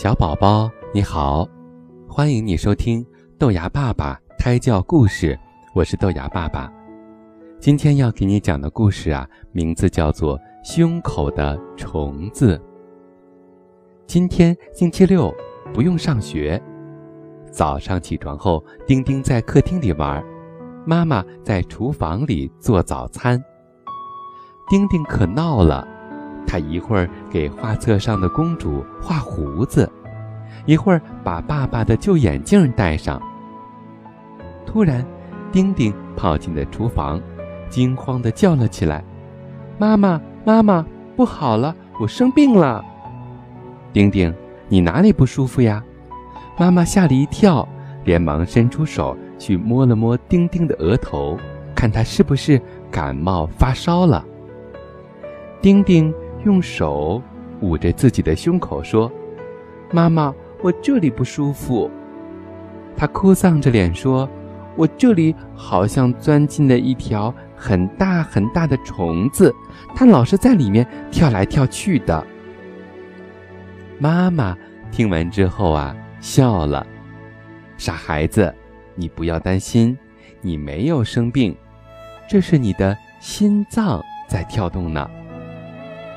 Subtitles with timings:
[0.00, 1.44] 小宝宝你好，
[2.08, 3.04] 欢迎你收听
[3.36, 5.36] 豆芽爸爸胎教故事。
[5.74, 6.72] 我是豆芽爸爸，
[7.58, 12.56] 今天要给你讲的故事啊，名字叫做《胸口的虫子》。
[14.06, 15.34] 今天星期六，
[15.74, 16.62] 不用上学。
[17.50, 20.24] 早上起床后，丁丁在客厅里玩，
[20.86, 23.42] 妈妈在厨房里做早餐。
[24.70, 25.84] 丁丁可闹了。
[26.48, 29.88] 他一会儿给画册上的公主画胡子，
[30.64, 33.20] 一会儿把爸爸的旧眼镜戴上。
[34.64, 35.04] 突然，
[35.52, 37.20] 丁丁跑进了厨房，
[37.68, 39.04] 惊慌地叫了起来
[39.78, 40.84] ：“妈妈，妈妈，
[41.14, 42.82] 不好了，我生病了！”
[43.92, 44.34] 丁丁，
[44.68, 45.84] 你哪里不舒服呀？
[46.58, 47.68] 妈妈吓了一跳，
[48.04, 51.38] 连忙伸出手去摸了摸丁丁的额头，
[51.74, 52.58] 看他是不是
[52.90, 54.24] 感冒发烧了。
[55.60, 56.10] 丁丁。
[56.44, 57.22] 用手
[57.60, 59.10] 捂着自己的胸口说
[59.92, 61.90] ：“妈妈，我这里不舒服。”
[62.96, 64.28] 他哭丧着脸说
[64.76, 69.54] ：“我这里好像钻进了一条很大很大的虫子，
[69.94, 72.24] 它老是在里面跳来跳去的。”
[73.98, 74.56] 妈妈
[74.92, 76.86] 听完之后啊，笑了
[77.76, 78.54] ：“傻孩子，
[78.94, 79.98] 你不要担心，
[80.40, 81.56] 你没有生病，
[82.28, 85.10] 这是你的心脏在跳动呢。”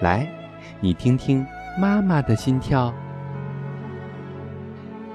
[0.00, 0.26] 来，
[0.80, 1.46] 你听听
[1.78, 2.92] 妈妈的心跳。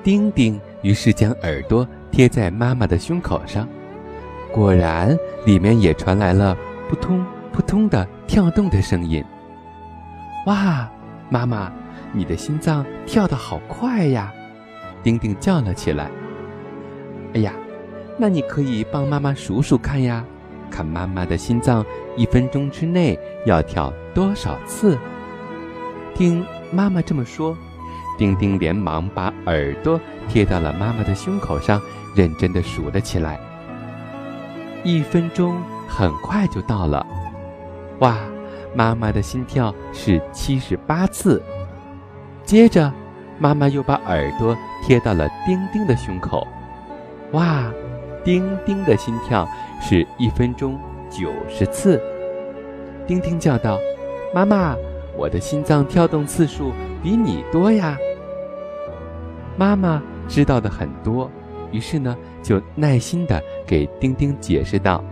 [0.01, 3.67] 丁丁于是将耳朵贴在妈妈的胸口上，
[4.51, 6.57] 果然里面也传来了
[6.89, 9.23] 扑通扑通的跳动的声音。
[10.45, 10.89] 哇，
[11.29, 11.71] 妈妈，
[12.13, 14.33] 你的心脏跳得好快呀！
[15.03, 16.09] 丁丁叫了起来。
[17.33, 17.53] 哎呀，
[18.17, 20.25] 那你可以帮妈妈数数看呀。
[20.79, 21.85] 看妈妈的心脏
[22.15, 24.97] 一分钟之内要跳多少次？
[26.15, 27.53] 听妈妈这么说，
[28.17, 31.81] 丁丁连忙把耳朵贴到了妈妈的胸口上，
[32.15, 33.37] 认真的数了起来。
[34.85, 37.05] 一分钟很快就到了，
[37.99, 38.17] 哇，
[38.73, 41.43] 妈妈的心跳是七十八次。
[42.45, 42.89] 接着，
[43.37, 46.47] 妈妈又把耳朵贴到了丁丁的胸口，
[47.33, 47.65] 哇。
[48.21, 49.47] 丁丁的心跳
[49.79, 50.79] 是一分钟
[51.09, 52.01] 九十次。
[53.07, 53.79] 丁丁叫道
[54.33, 54.75] ：“妈妈，
[55.17, 57.97] 我的心脏跳动次数比你多呀。”
[59.57, 61.29] 妈妈知道的很多，
[61.71, 65.03] 于是呢，就耐心的给丁丁解释道：“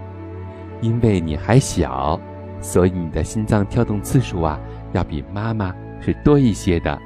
[0.82, 2.20] 因为你还小，
[2.62, 4.60] 所以你的心脏跳动次数啊，
[4.94, 7.00] 要比妈妈是多一些的。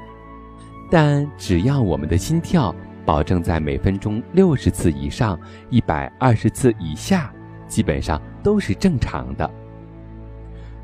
[0.89, 2.73] 但只要我们的心跳……”
[3.03, 5.37] 保证在每分钟六十次以上，
[5.71, 7.33] 一百二十次以下，
[7.71, 9.49] 基本上都是正常的。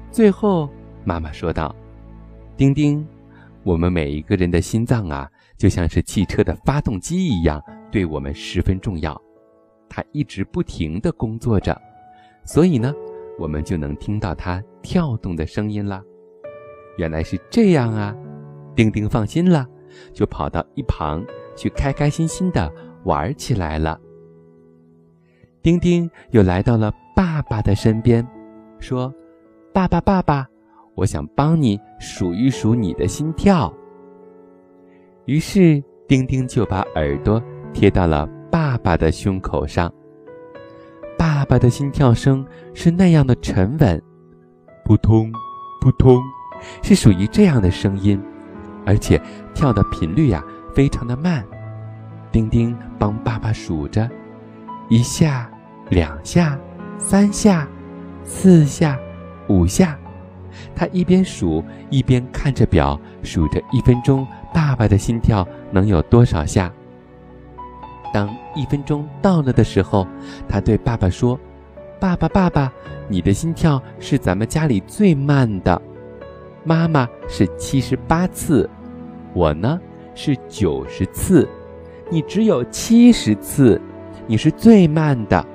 [0.09, 0.70] 最后，
[1.03, 1.75] 妈妈说道
[2.56, 3.06] ：“丁丁，
[3.64, 7.62] 我们每一个人的心脏啊，就像是汽车的发动机一样，
[7.92, 9.22] 对我们十分重要。
[9.90, 11.78] 它一直不停的工作着，
[12.46, 12.94] 所以呢，
[13.38, 16.02] 我们就能听到它跳动的声音了。
[16.98, 18.16] 原来是这样啊！
[18.74, 19.68] 丁丁放心了，
[20.14, 21.22] 就跑到一旁。”
[21.58, 22.72] 去开开心心的
[23.04, 24.00] 玩起来了。
[25.67, 28.25] 丁丁又来到了爸爸的身边，
[28.79, 29.13] 说
[29.75, 30.47] ：“爸爸，爸爸，
[30.95, 33.73] 我想帮你数一数你的心跳。”
[35.27, 39.94] 于是丁丁就把耳朵贴到了爸爸的胸口上。
[41.17, 44.01] 爸爸的心跳声是那样的沉稳，
[44.85, 45.29] 扑通，
[45.81, 46.17] 扑通，
[46.81, 48.17] 是属于这样的声音，
[48.85, 49.22] 而且
[49.53, 50.41] 跳的频率呀。
[50.73, 51.45] 非常的慢，
[52.31, 54.09] 丁丁帮爸爸数着，
[54.88, 55.50] 一下、
[55.90, 56.59] 两下、
[56.98, 57.68] 三下、
[58.24, 58.98] 四下、
[59.48, 59.98] 五下。
[60.75, 66.72] 他一边数一边看着表，数着一分钟爸爸的心跳能有多少下。
[68.13, 70.07] 当一分钟到了的时候，
[70.48, 71.39] 他对爸爸说
[72.00, 72.72] ：“爸爸，爸爸，
[73.07, 75.80] 你的心跳是咱们家里最慢的，
[76.63, 78.69] 妈妈是七十八次，
[79.33, 79.80] 我呢？”
[80.19, 81.48] 是九十次，
[82.10, 83.80] 你只有七十次，
[84.25, 85.45] 你是最慢的。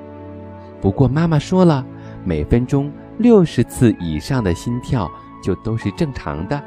[0.82, 1.87] 不过妈妈说了，
[2.25, 5.08] 每分钟六十次以上的心跳
[5.43, 6.61] 就都是正常的，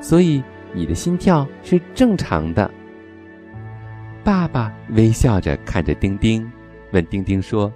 [0.00, 0.42] 所以
[0.72, 2.68] 你的心跳是正常的。
[4.24, 6.50] 爸爸微笑着看着丁丁，
[6.92, 7.70] 问丁丁说：“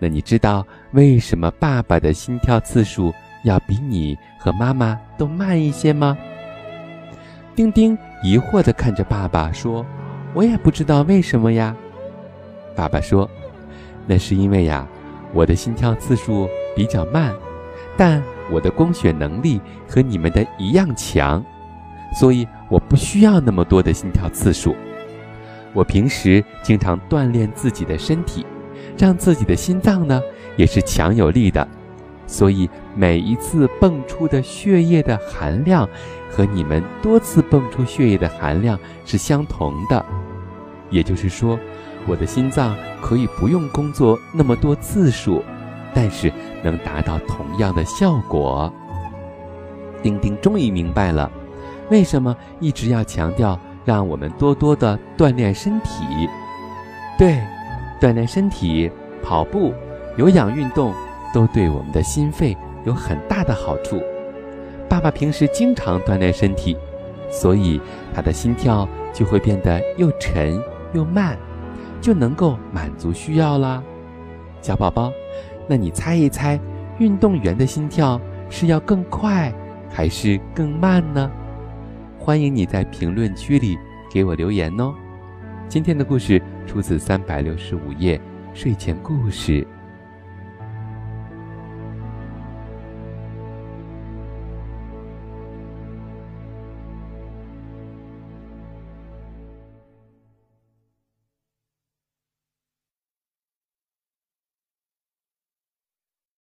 [0.00, 3.12] 那你知道为什么爸爸的心跳次数
[3.44, 6.18] 要比你和妈妈都慢一些吗？”
[7.54, 9.86] 丁丁疑惑地看着爸爸说
[10.34, 11.76] ：“我也不知道为什么呀。”
[12.74, 13.28] 爸爸说
[14.06, 14.86] ：“那是因为呀，
[15.32, 17.34] 我的心跳次数比较慢，
[17.96, 21.44] 但我的供血能力和你们的一样强，
[22.18, 24.74] 所以我不需要那么多的心跳次数。
[25.72, 28.44] 我平时经常锻炼自己的身体，
[28.98, 30.20] 让自己的心脏呢
[30.56, 31.66] 也是强有力的，
[32.26, 35.88] 所以每一次蹦出的血液的含量，
[36.28, 40.04] 和你们多次蹦出血液的含量是相同的。
[40.90, 41.56] 也就是说，
[42.06, 45.42] 我的心脏可以不用工作那么多次数，
[45.94, 46.32] 但是
[46.62, 48.72] 能达到同样的效果。
[50.02, 51.30] 丁丁终于明白了，
[51.90, 56.04] 为什么一直要强调让我们多多的锻炼身体。
[57.18, 57.38] 对，
[58.00, 58.90] 锻炼身体，
[59.22, 59.74] 跑步、
[60.16, 60.94] 有氧运动
[61.34, 64.02] 都对我们的心肺有很大的好处。
[64.88, 66.76] 爸爸平时经常锻炼身体，
[67.30, 67.80] 所以
[68.14, 70.60] 他的心跳就会变得又沉
[70.94, 71.36] 又慢，
[72.00, 73.82] 就能够满足需要啦。
[74.60, 75.12] 小宝宝，
[75.68, 76.58] 那你猜一猜，
[76.98, 79.52] 运动员的心跳是要更快？
[79.92, 81.30] 还是更慢呢？
[82.18, 83.76] 欢迎你在评论区里
[84.12, 84.94] 给我留言哦。
[85.68, 88.20] 今天的故事出自三百六十五页
[88.54, 89.66] 睡前故事。